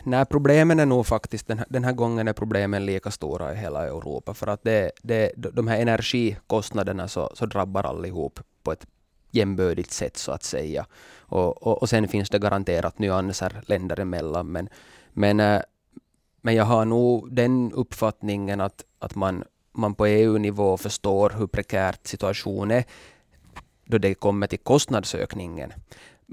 [0.03, 3.55] Nej, problemen är nog faktiskt, den här, den här gången är problemen lika stora i
[3.55, 8.85] hela Europa, för att det, det, de här energikostnaderna så, så drabbar allihop på ett
[9.31, 10.85] jämbördigt sätt så att säga.
[11.19, 14.69] Och, och, och sen finns det garanterat nyanser länder emellan, men,
[15.13, 15.61] men, eh,
[16.41, 22.07] men jag har nog den uppfattningen att, att man, man på EU-nivå förstår hur prekärt
[22.07, 22.85] situationen är
[23.85, 25.73] då det kommer till kostnadsökningen.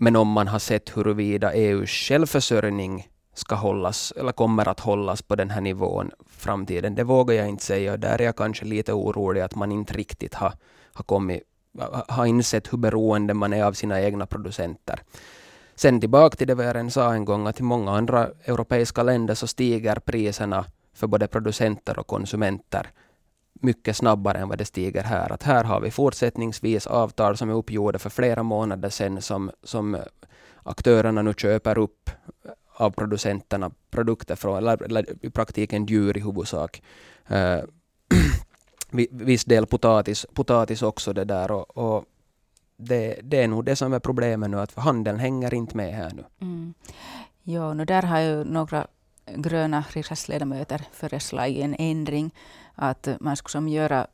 [0.03, 5.37] Men om man har sett huruvida EUs självförsörjning ska hållas eller kommer att hållas på
[5.37, 7.97] den här nivån framtiden, det vågar jag inte säga.
[7.97, 10.53] Där är jag kanske lite orolig att man inte riktigt har,
[10.93, 11.43] har, kommit,
[12.09, 15.01] har insett hur beroende man är av sina egna producenter.
[15.75, 19.35] Sen tillbaka till det vi redan sa en gång, att i många andra europeiska länder
[19.35, 22.91] så stiger priserna för både producenter och konsumenter
[23.63, 25.33] mycket snabbare än vad det stiger här.
[25.33, 29.97] Att här har vi fortsättningsvis avtal som är uppgjorda för flera månader sedan som, som
[30.63, 32.11] aktörerna nu köper upp
[32.77, 36.83] av producenterna produkter från, eller, eller i praktiken djur i huvudsak.
[37.29, 37.61] Eh,
[39.11, 42.05] viss del potatis, potatis också det där och, och
[42.77, 46.11] det, det, är nog det som är problemet nu, att handeln hänger inte med här
[46.15, 46.25] nu.
[46.41, 46.75] Mm.
[47.43, 48.87] Jo, nu där har ju några
[49.37, 52.35] gröna riksdagsledamöter föreslagit en ändring
[52.81, 54.07] att man skulle som göra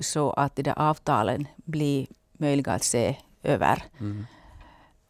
[0.00, 4.26] så att de där avtalen blir möjliga att se över mm.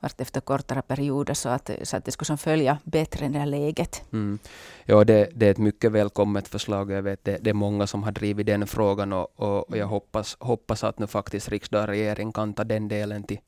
[0.00, 3.46] vart efter kortare perioder så att, så att det skulle som följa bättre det här
[3.46, 4.02] läget.
[4.12, 4.38] Mm.
[4.84, 6.90] Ja, det, det, är ett mycket välkommet förslag.
[6.90, 9.86] Jag vet det, det är många som har drivit den frågan och, och, och jag
[9.86, 13.38] hoppas, hoppas att nu faktiskt riksdag och regering kan ta den delen till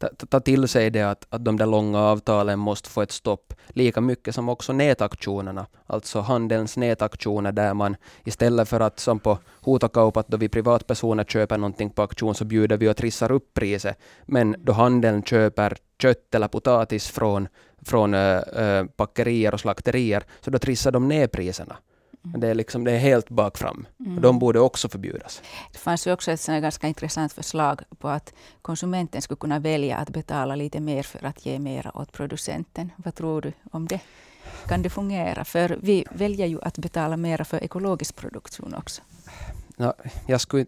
[0.00, 3.54] ta, ta till sig det att, att de där långa avtalen måste få ett stopp.
[3.68, 9.38] Lika mycket som också nätaktionerna, alltså handelns nätaktioner där man istället för att som på
[9.60, 13.98] Hotokaupat då vi privatpersoner köper någonting på auktion så bjuder vi och trissar upp priset.
[14.26, 17.48] Men då handeln köper kött eller potatis från,
[17.86, 21.76] från äh, äh, packerier och slakterier så då trissar de ner priserna.
[22.22, 23.86] Det är, liksom, det är helt bakfram.
[24.00, 24.20] Mm.
[24.22, 25.42] De borde också förbjudas.
[25.72, 30.10] Det fanns ju också ett ganska intressant förslag på att konsumenten skulle kunna välja att
[30.10, 32.92] betala lite mer för att ge mer åt producenten.
[32.96, 34.00] Vad tror du om det?
[34.66, 35.44] Kan det fungera?
[35.44, 39.02] För vi väljer ju att betala mer för ekologisk produktion också.
[39.76, 39.92] No,
[40.26, 40.66] jag skulle,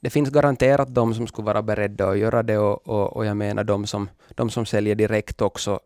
[0.00, 3.36] det finns garanterat de som skulle vara beredda att göra det och, och, och jag
[3.36, 5.80] menar de som, de som säljer direkt också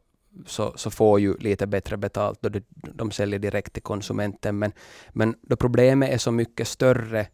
[0.46, 2.62] så, så får ju lite bättre betalt då de,
[2.94, 4.58] de säljer direkt till konsumenten.
[4.58, 4.72] Men,
[5.10, 7.26] men då problemet är så mycket större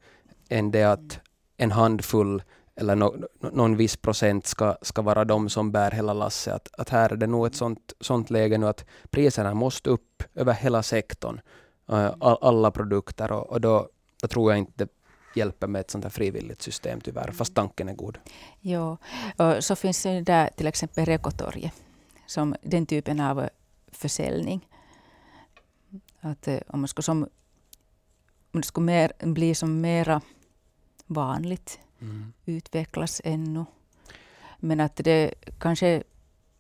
[0.49, 1.21] än det att
[1.57, 2.43] en handfull
[2.77, 6.55] eller no, någon viss procent ska, ska vara de som bär hela lasset.
[6.55, 10.23] Att, att här är det nog ett sånt, sånt läge nu att priserna måste upp
[10.35, 11.41] över hela sektorn,
[11.89, 13.89] eh, All, alla produkter, och, och då,
[14.23, 14.89] då tror jag inte det
[15.35, 18.19] hjälper med ett sånt här frivilligt system tyvärr, fast tanken är god.
[18.61, 18.97] Ja,
[19.37, 21.73] och så finns det där till exempel Rekotorget
[22.29, 23.49] som den typen av
[23.93, 24.69] försäljning.
[26.21, 27.23] Att eh, om, man ska som,
[28.53, 30.21] om det skulle mer, bli som mera
[31.07, 32.33] vanligt, Mm.
[32.45, 33.65] utvecklas ännu.
[34.59, 36.03] Men att det kanske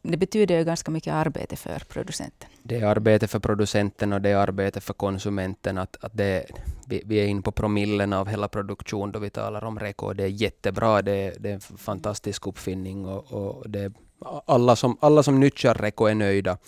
[0.02, 2.48] det betyder ju ganska mycket arbete för producenten.
[2.62, 5.78] Det är arbete för producenten och det är arbete för konsumenten.
[5.78, 6.46] Att, att det,
[6.86, 10.12] vi, vi är inne på promillen av hela produktionen då vi talar om Reko.
[10.12, 14.96] Det är jättebra, det är, det är en fantastisk uppfinning och, och det alla, som,
[15.00, 16.58] alla som nyttjar Reko är nöjda.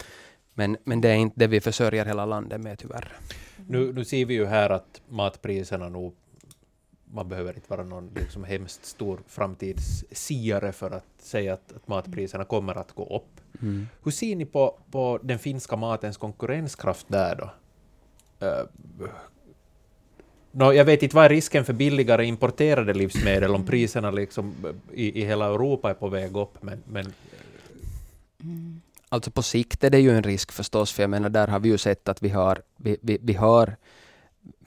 [0.55, 3.13] Men, men det är inte det vi försörjer hela landet med tyvärr.
[3.67, 6.15] Nu, nu ser vi ju här att matpriserna nog
[7.13, 12.45] man behöver inte vara någon liksom hemskt stor framtidssiare för att säga att, att matpriserna
[12.45, 13.63] kommer att gå upp.
[13.63, 13.89] Mm.
[14.03, 17.51] Hur ser ni på, på den finska matens konkurrenskraft där då?
[18.47, 19.09] Uh,
[20.53, 24.55] no, jag vet inte, vad är risken för billigare importerade livsmedel om priserna liksom
[24.93, 26.63] i, i hela Europa är på väg upp?
[26.63, 27.13] Men, men
[28.43, 28.81] Mm.
[29.09, 31.69] Alltså på sikt är det ju en risk förstås, för jag menar där har vi
[31.69, 33.77] ju sett att vi har, vi, vi, vi har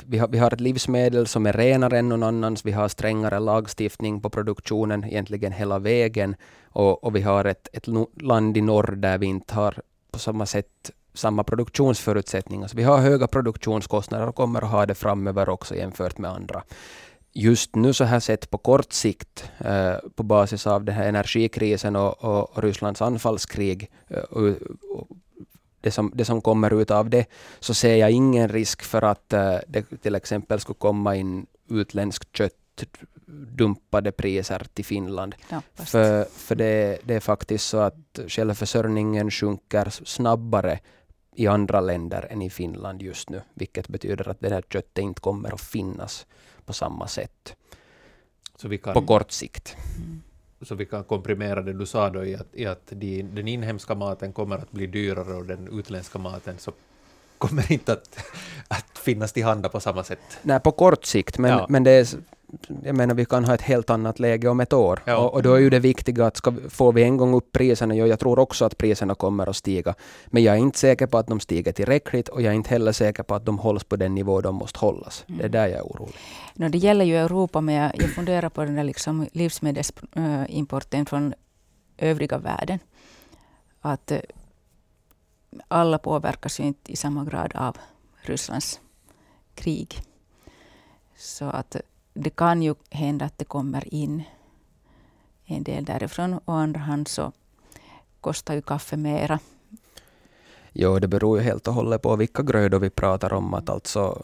[0.05, 3.39] vi har, vi har ett livsmedel som är renare än någon annans, vi har strängare
[3.39, 7.87] lagstiftning på produktionen egentligen hela vägen och, och vi har ett, ett
[8.21, 9.81] land i norr där vi inte har
[10.11, 12.67] på samma sätt samma produktionsförutsättningar.
[12.67, 16.63] Så vi har höga produktionskostnader och kommer att ha det framöver också jämfört med andra.
[17.35, 21.95] Just nu så här sett på kort sikt, eh, på basis av den här energikrisen
[21.95, 24.47] och, och, och Rysslands anfallskrig, eh, och,
[24.89, 25.07] och
[25.81, 27.25] det som, det som kommer ut av det,
[27.59, 32.37] så ser jag ingen risk för att uh, det till exempel skulle komma in utländskt
[32.37, 32.53] kött
[33.57, 35.35] dumpade priser till Finland.
[35.47, 35.89] Knappast.
[35.89, 40.79] För, för det, det är faktiskt så att självförsörjningen sjunker snabbare
[41.35, 45.21] i andra länder än i Finland just nu, vilket betyder att det här köttet inte
[45.21, 46.25] kommer att finnas
[46.65, 47.55] på samma sätt
[48.83, 49.75] kan, på kort sikt.
[49.97, 50.21] Mm.
[50.61, 53.95] så vi kan komprimera det du sa då i att, i att de, den inhemska
[53.95, 56.71] maten kommer att bli dyrare och den utländska maten så
[57.37, 58.19] kommer inte att,
[58.67, 60.19] att finnas till handa på samma sätt.
[60.41, 61.65] Nej, på kort sikt, men, Ja.
[61.69, 62.07] men det är,
[62.83, 64.99] jag menar, vi kan ha ett helt annat läge om ett år.
[65.05, 65.17] Ja.
[65.17, 67.51] Och, och då är ju det viktiga att ska, vi- får vi en gång upp
[67.51, 69.95] priserna, ja, jag tror också att priserna kommer att stiga,
[70.27, 72.91] men jag är inte säker på att de stiger tillräckligt och jag är inte heller
[72.91, 75.23] säker på att de hålls på den nivå de måste hållas.
[75.27, 76.15] Det är där jag är orolig.
[76.53, 81.33] No, det gäller ju Europa, men jag, jag funderar på den där liksom livsmedelsimporten från
[81.97, 82.79] övriga världen.
[83.81, 84.19] Att eh,
[85.67, 87.77] alla påverkas ju inte i samma grad av
[88.21, 88.79] Rysslands
[89.55, 90.01] krig.
[91.17, 91.81] Så att eh,
[92.13, 94.23] det kan ju hända att det kommer in
[95.45, 96.39] en del därifrån.
[96.45, 97.31] Och andra hand så
[98.21, 99.39] kostar ju kaffe mera.
[100.73, 103.53] Jo, det beror ju helt och hållet på vilka grödor vi pratar om.
[103.53, 104.23] Att alltså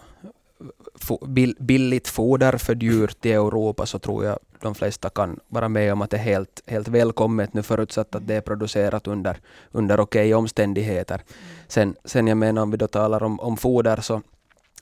[1.59, 6.01] billigt foder för djur till Europa så tror jag de flesta kan vara med om
[6.01, 9.37] att det är helt, helt välkommet nu förutsatt att det är producerat under,
[9.71, 11.21] under okej omständigheter.
[11.67, 14.21] Sen, sen jag menar om vi då talar om, om foder så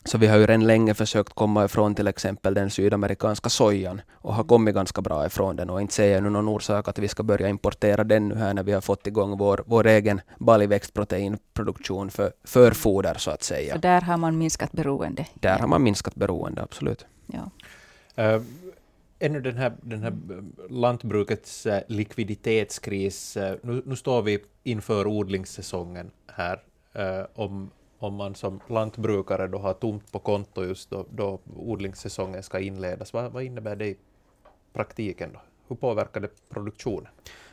[0.07, 4.33] så vi har ju redan länge försökt komma ifrån till exempel den sydamerikanska sojan och
[4.33, 7.07] har kommit ganska bra ifrån den och inte ser jag nu någon orsak att vi
[7.07, 12.09] ska börja importera den nu här när vi har fått igång vår, vår egen baljväxtproteinproduktion
[12.11, 13.77] för, för foder så att Så säga.
[13.77, 15.25] där har man minskat beroende.
[15.33, 17.05] Där har man minskat beroende, absolut.
[17.25, 17.49] Ja.
[18.35, 18.41] Uh,
[19.19, 20.13] ännu den här, den här
[20.69, 26.59] lantbrukets eh, likviditetskris, eh, nu, nu står vi inför odlingssäsongen här.
[27.33, 32.59] Om, om man som lantbrukare då har tomt på konto just då, då odlingssäsongen ska
[32.59, 33.97] inledas, vad, vad innebär det i
[34.73, 35.29] praktiken?
[35.33, 35.39] Då?
[35.67, 37.11] Hur påverkar det produktionen?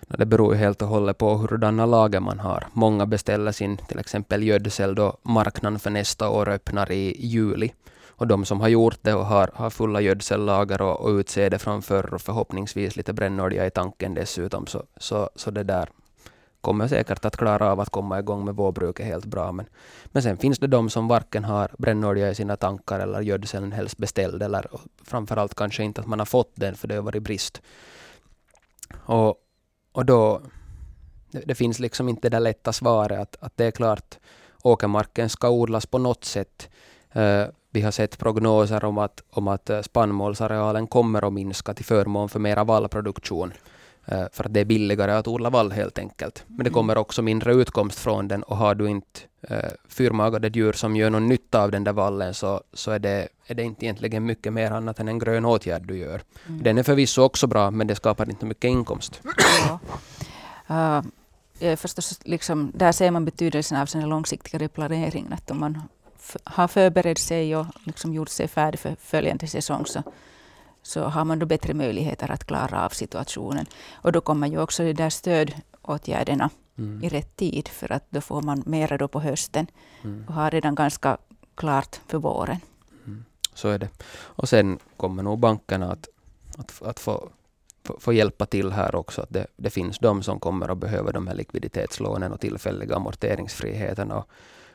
[0.08, 2.66] Det beror ju helt och hållet på hurdana lager man har.
[2.72, 7.72] Många beställer sin till exempel gödsel då marknaden för nästa år öppnar i juli.
[8.16, 12.14] Och de som har gjort det och har, har fulla gödsellager och, och utsäde framför
[12.14, 15.88] och förhoppningsvis lite brännolja i tanken dessutom, så, så, så det där
[16.64, 19.52] kommer säkert att klara av att komma igång med vårbruket helt bra.
[19.52, 19.66] Men,
[20.06, 23.98] men sen finns det de som varken har brännolja i sina tankar eller gödseln helst
[23.98, 24.70] beställd, eller
[25.04, 27.62] framförallt kanske inte att man har fått den för det har varit brist.
[29.06, 29.34] Och,
[29.92, 30.40] och då,
[31.30, 34.18] det, det finns liksom inte det där lätta svaret att, att det är klart
[34.62, 36.70] åkermarken ska odlas på något sätt.
[37.16, 41.84] Uh, vi har sett prognoser om att, om att eh, spannmålsarealen kommer att minska till
[41.84, 43.52] förmån för mera vallproduktion.
[44.06, 46.44] Eh, för att det är billigare att odla vall helt enkelt.
[46.46, 50.72] Men det kommer också mindre utkomst från den och har du inte eh, fyrmagade djur
[50.72, 53.84] som gör någon nytta av den där vallen så, så är, det, är det inte
[53.84, 56.22] egentligen mycket mer annat än en grön åtgärd du gör.
[56.46, 56.62] Mm.
[56.62, 59.20] Den är förvisso också bra men det skapar inte mycket inkomst.
[59.68, 59.78] Ja.
[60.70, 61.04] Uh,
[61.58, 65.32] ja, förstås, liksom, där ser man betydelsen av den långsiktiga planeringen.
[65.32, 65.82] Att om man
[66.44, 70.02] har förberett sig och liksom gjort sig färdig för följande säsong så,
[70.84, 73.66] så har man då bättre möjligheter att klara av situationen.
[73.92, 77.04] Och då kommer ju också de där stödåtgärderna mm.
[77.04, 79.66] i rätt tid för att då får man mera då på hösten
[80.04, 80.24] mm.
[80.28, 81.16] och har redan ganska
[81.54, 82.56] klart för våren.
[83.06, 83.24] Mm.
[83.54, 83.88] Så är det.
[84.14, 86.08] Och sen kommer nog bankerna att,
[86.58, 87.28] att, att få,
[87.98, 89.22] få, hjälpa till här också.
[89.22, 94.10] Att det, det finns de som kommer att behöva de här likviditetslånen och tillfälliga amorteringsfriheten.
[94.10, 94.28] Och,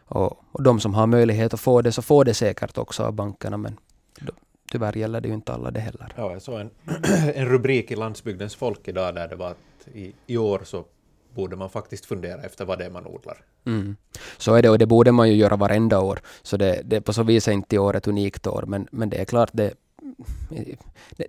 [0.06, 3.14] och, och de som har möjlighet att få det, så får det säkert också av
[3.14, 3.58] bankerna.
[3.58, 3.78] Men
[4.72, 6.14] tyvärr gäller det ju inte alla det heller.
[6.16, 6.70] Ja, jag såg en,
[7.36, 10.86] en rubrik i Landsbygdens folk idag där det var att i, i år så
[11.36, 13.38] borde man faktiskt fundera efter vad det är man odlar.
[13.66, 13.96] Mm.
[14.38, 16.20] Så är det, och det borde man ju göra varenda år.
[16.42, 19.10] Så det, det på så vis är inte i år ett unikt år, men, men
[19.10, 19.74] det är klart det,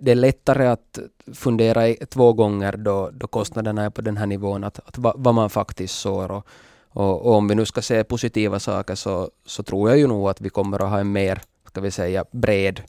[0.01, 0.99] det är lättare att
[1.33, 5.49] fundera två gånger då, då kostnaderna är på den här nivån, att, att vad man
[5.49, 6.31] faktiskt sår.
[6.31, 6.47] Och,
[6.93, 10.29] och, och, om vi nu ska se positiva saker så, så tror jag ju nog
[10.29, 12.81] att vi kommer att ha en mer, ska vi säga, bred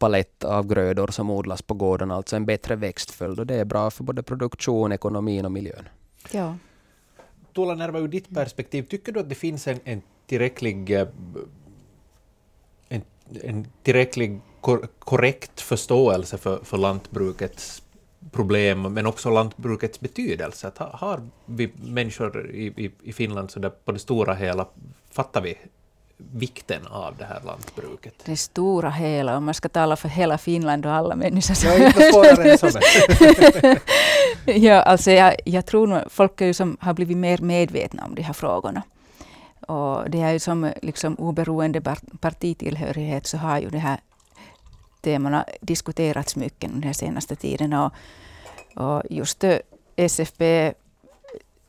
[0.00, 3.90] palett av grödor som odlas på gården, alltså en bättre växtföljd och det är bra
[3.90, 5.88] för både produktion, ekonomin och miljön.
[6.32, 6.56] Ja.
[7.54, 11.08] Tuula Närva, ur ditt perspektiv, tycker du att det finns en, en tillräcklig eh,
[12.88, 13.02] en,
[13.42, 17.82] en tillräcklig kor korrekt förståelse för, för lantbrukets
[18.30, 20.68] problem, men också lantbrukets betydelse?
[20.68, 24.66] Att har vi människor i, i, i Finland så där på det stora hela,
[25.10, 25.58] fattar vi
[26.32, 28.14] vikten av det här lantbruket?
[28.24, 31.54] Det stora hela, om man ska tala för hela Finland och alla människor.
[31.54, 32.78] Så ja, inte svårare än så.
[34.44, 38.14] ja, alltså jag, jag tror nog folk är ju som har blivit mer medvetna om
[38.14, 38.82] de här frågorna.
[39.60, 41.80] Och det är ju som liksom oberoende
[42.20, 44.00] partitillhörighet så har ju det här
[45.00, 47.72] temana diskuterats mycket den här senaste tiden.
[47.72, 47.92] Och,
[48.76, 49.44] och just
[49.96, 50.72] SFP,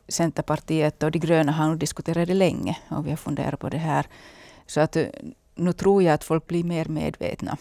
[0.08, 3.78] Centerpartiet och de gröna har nog diskuterat det länge och vi har funderat på det
[3.78, 4.06] här.
[4.72, 5.08] Så att eh,
[5.56, 7.58] nu tror jag att folk blir mer medvetna.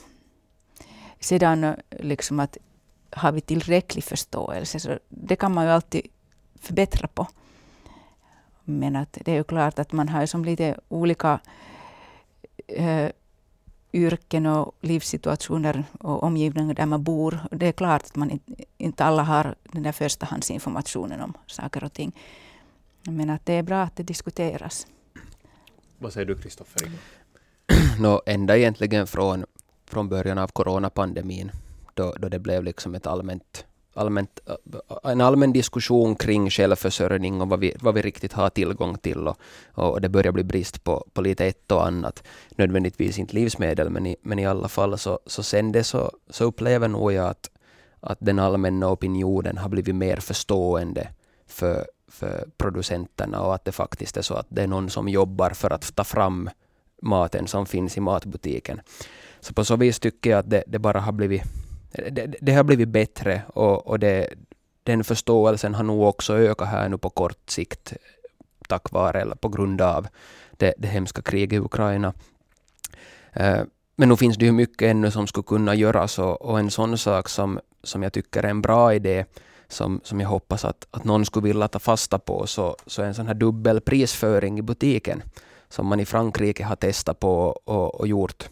[1.21, 2.57] Sedan eh, liksom att
[3.11, 6.07] har vi tillräcklig förståelse, så det kan man ju alltid
[6.61, 7.27] förbättra på.
[8.65, 11.41] Men att det är ju klart att man har som lite olika
[12.67, 13.09] äh,
[13.93, 17.39] yrken och livssituationer och omgivningar där man bor.
[17.51, 18.41] Det är klart att man
[18.79, 22.13] inte alla har den där förstahandsinformationen om saker och ting.
[23.03, 24.87] Men att det är bra att det diskuteras.
[26.03, 26.91] Vad säger du, Kristoffer?
[28.01, 29.45] no, ända egentligen från,
[29.87, 31.51] från början av coronapandemin,
[31.95, 37.49] då, då det blev liksom ett allmänt, allmänt, äh, en allmän diskussion kring självförsörjning och
[37.49, 39.29] vad vi, vad vi riktigt har tillgång till.
[39.29, 39.37] Och,
[39.75, 42.23] och det börjar bli brist på, på lite ett och annat.
[42.51, 46.45] Nödvändigtvis inte livsmedel, men i, men i alla fall så, så sen det så, så
[46.45, 47.51] upplever nog jag att,
[48.01, 51.09] att den allmänna opinionen har blivit mer förstående
[51.47, 55.51] för, för producenterna och att det faktiskt är så att det är någon som jobbar
[55.51, 56.51] för att ta fram
[57.03, 58.81] maten som finns i matbutiken.
[59.41, 61.43] Så på så vis tycker jag att det, det bara har blivit,
[61.93, 64.29] det, det, har blivit bättre och, och det,
[64.83, 67.95] den förståelsen har nog också ökat här nu på kort sikt
[68.71, 70.09] tack vare eller på grund av
[70.51, 72.13] det, det hemska kriget i Ukraina.
[73.33, 73.63] Eh,
[73.97, 76.99] men nu finns det ju mycket ännu som skulle kunna göras och, och en sån
[76.99, 79.25] sak som, som jag tycker är en bra idé
[79.71, 83.15] som, som jag hoppas att, att någon skulle vilja ta fasta på, så, så en
[83.15, 85.23] sån här dubbel prisföring i butiken
[85.69, 88.49] som man i Frankrike har testat på och, och gjort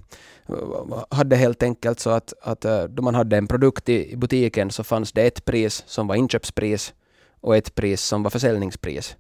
[1.11, 4.71] hade helt enkelt så att, att eh, då man hade en produkt i, i butiken
[4.71, 6.95] så fanns det ett pris som var inköpspris
[7.41, 9.17] och ett pris som var försäljningspris.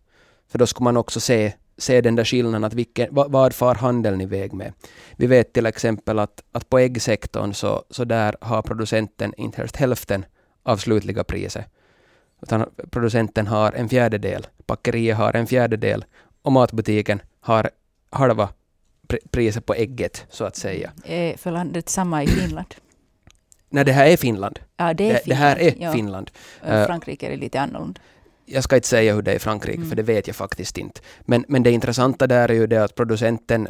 [0.48, 3.74] För då skulle man också se, se den där skillnaden, att vilken, vad, vad far
[3.74, 4.72] handeln iväg med.
[5.16, 9.76] Vi vet till exempel att, att på äggsektorn så, så där har producenten inte helst
[9.76, 10.24] hälften
[10.62, 11.64] av slutliga priset.
[12.42, 16.04] Utan producenten har en fjärdedel, packeriet har en fjärdedel
[16.42, 17.70] och matbutiken har
[18.10, 18.48] halva
[19.30, 20.90] priset på ägget, så att säga.
[21.04, 22.74] Är för landet samma i Finland?
[23.70, 24.58] Nej, det här är Finland.
[24.76, 25.22] Ja, det, är Finland.
[25.26, 25.92] det här är ja.
[25.92, 26.30] Finland.
[26.60, 28.00] Frankrike är lite annorlunda.
[28.44, 29.88] Jag ska inte säga hur det är i Frankrike, mm.
[29.88, 31.00] för det vet jag faktiskt inte.
[31.20, 33.68] Men, men det intressanta där är ju det att producenten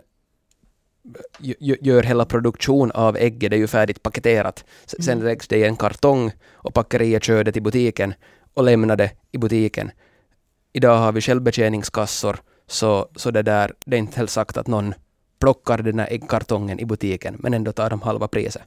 [1.60, 4.64] gör hela produktion av ägget, det är ju färdigt paketerat.
[4.86, 5.24] Sen mm.
[5.24, 8.14] läggs det i en kartong och packeriet kör det till butiken
[8.58, 9.90] och lämnar det i butiken.
[10.72, 14.94] Idag har vi självbetjäningskassor, så, så det, där, det är inte helt sagt att någon
[15.40, 18.62] plockar den här äggkartongen i butiken, men ändå tar de halva priset.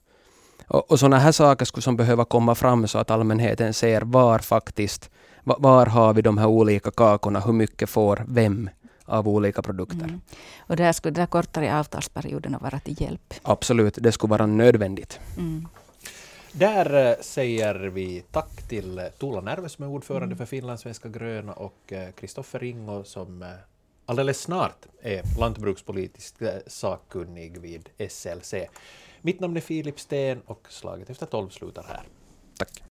[0.67, 4.39] Och, och sådana här saker skulle som behöva komma fram så att allmänheten ser var
[4.39, 5.09] faktiskt,
[5.43, 8.69] var, var har vi de här olika kakorna, hur mycket får vem
[9.05, 10.05] av olika produkter.
[10.05, 10.21] Mm.
[10.59, 13.33] Och där skulle den kortare avtalsperioden vara till hjälp.
[13.43, 15.19] Absolut, det skulle vara nödvändigt.
[15.37, 15.67] Mm.
[16.53, 20.37] Där eh, säger vi tack till eh, Tuula Närve som är ordförande mm.
[20.37, 23.45] för Finlandssvenska gröna och Kristoffer eh, Ringo som
[24.05, 26.35] alldeles snart är lantbrukspolitisk
[26.67, 28.53] sakkunnig vid SLC.
[29.21, 32.03] Mitt namn är Filip Sten och slaget efter tolv slutar här.
[32.57, 32.90] Tack.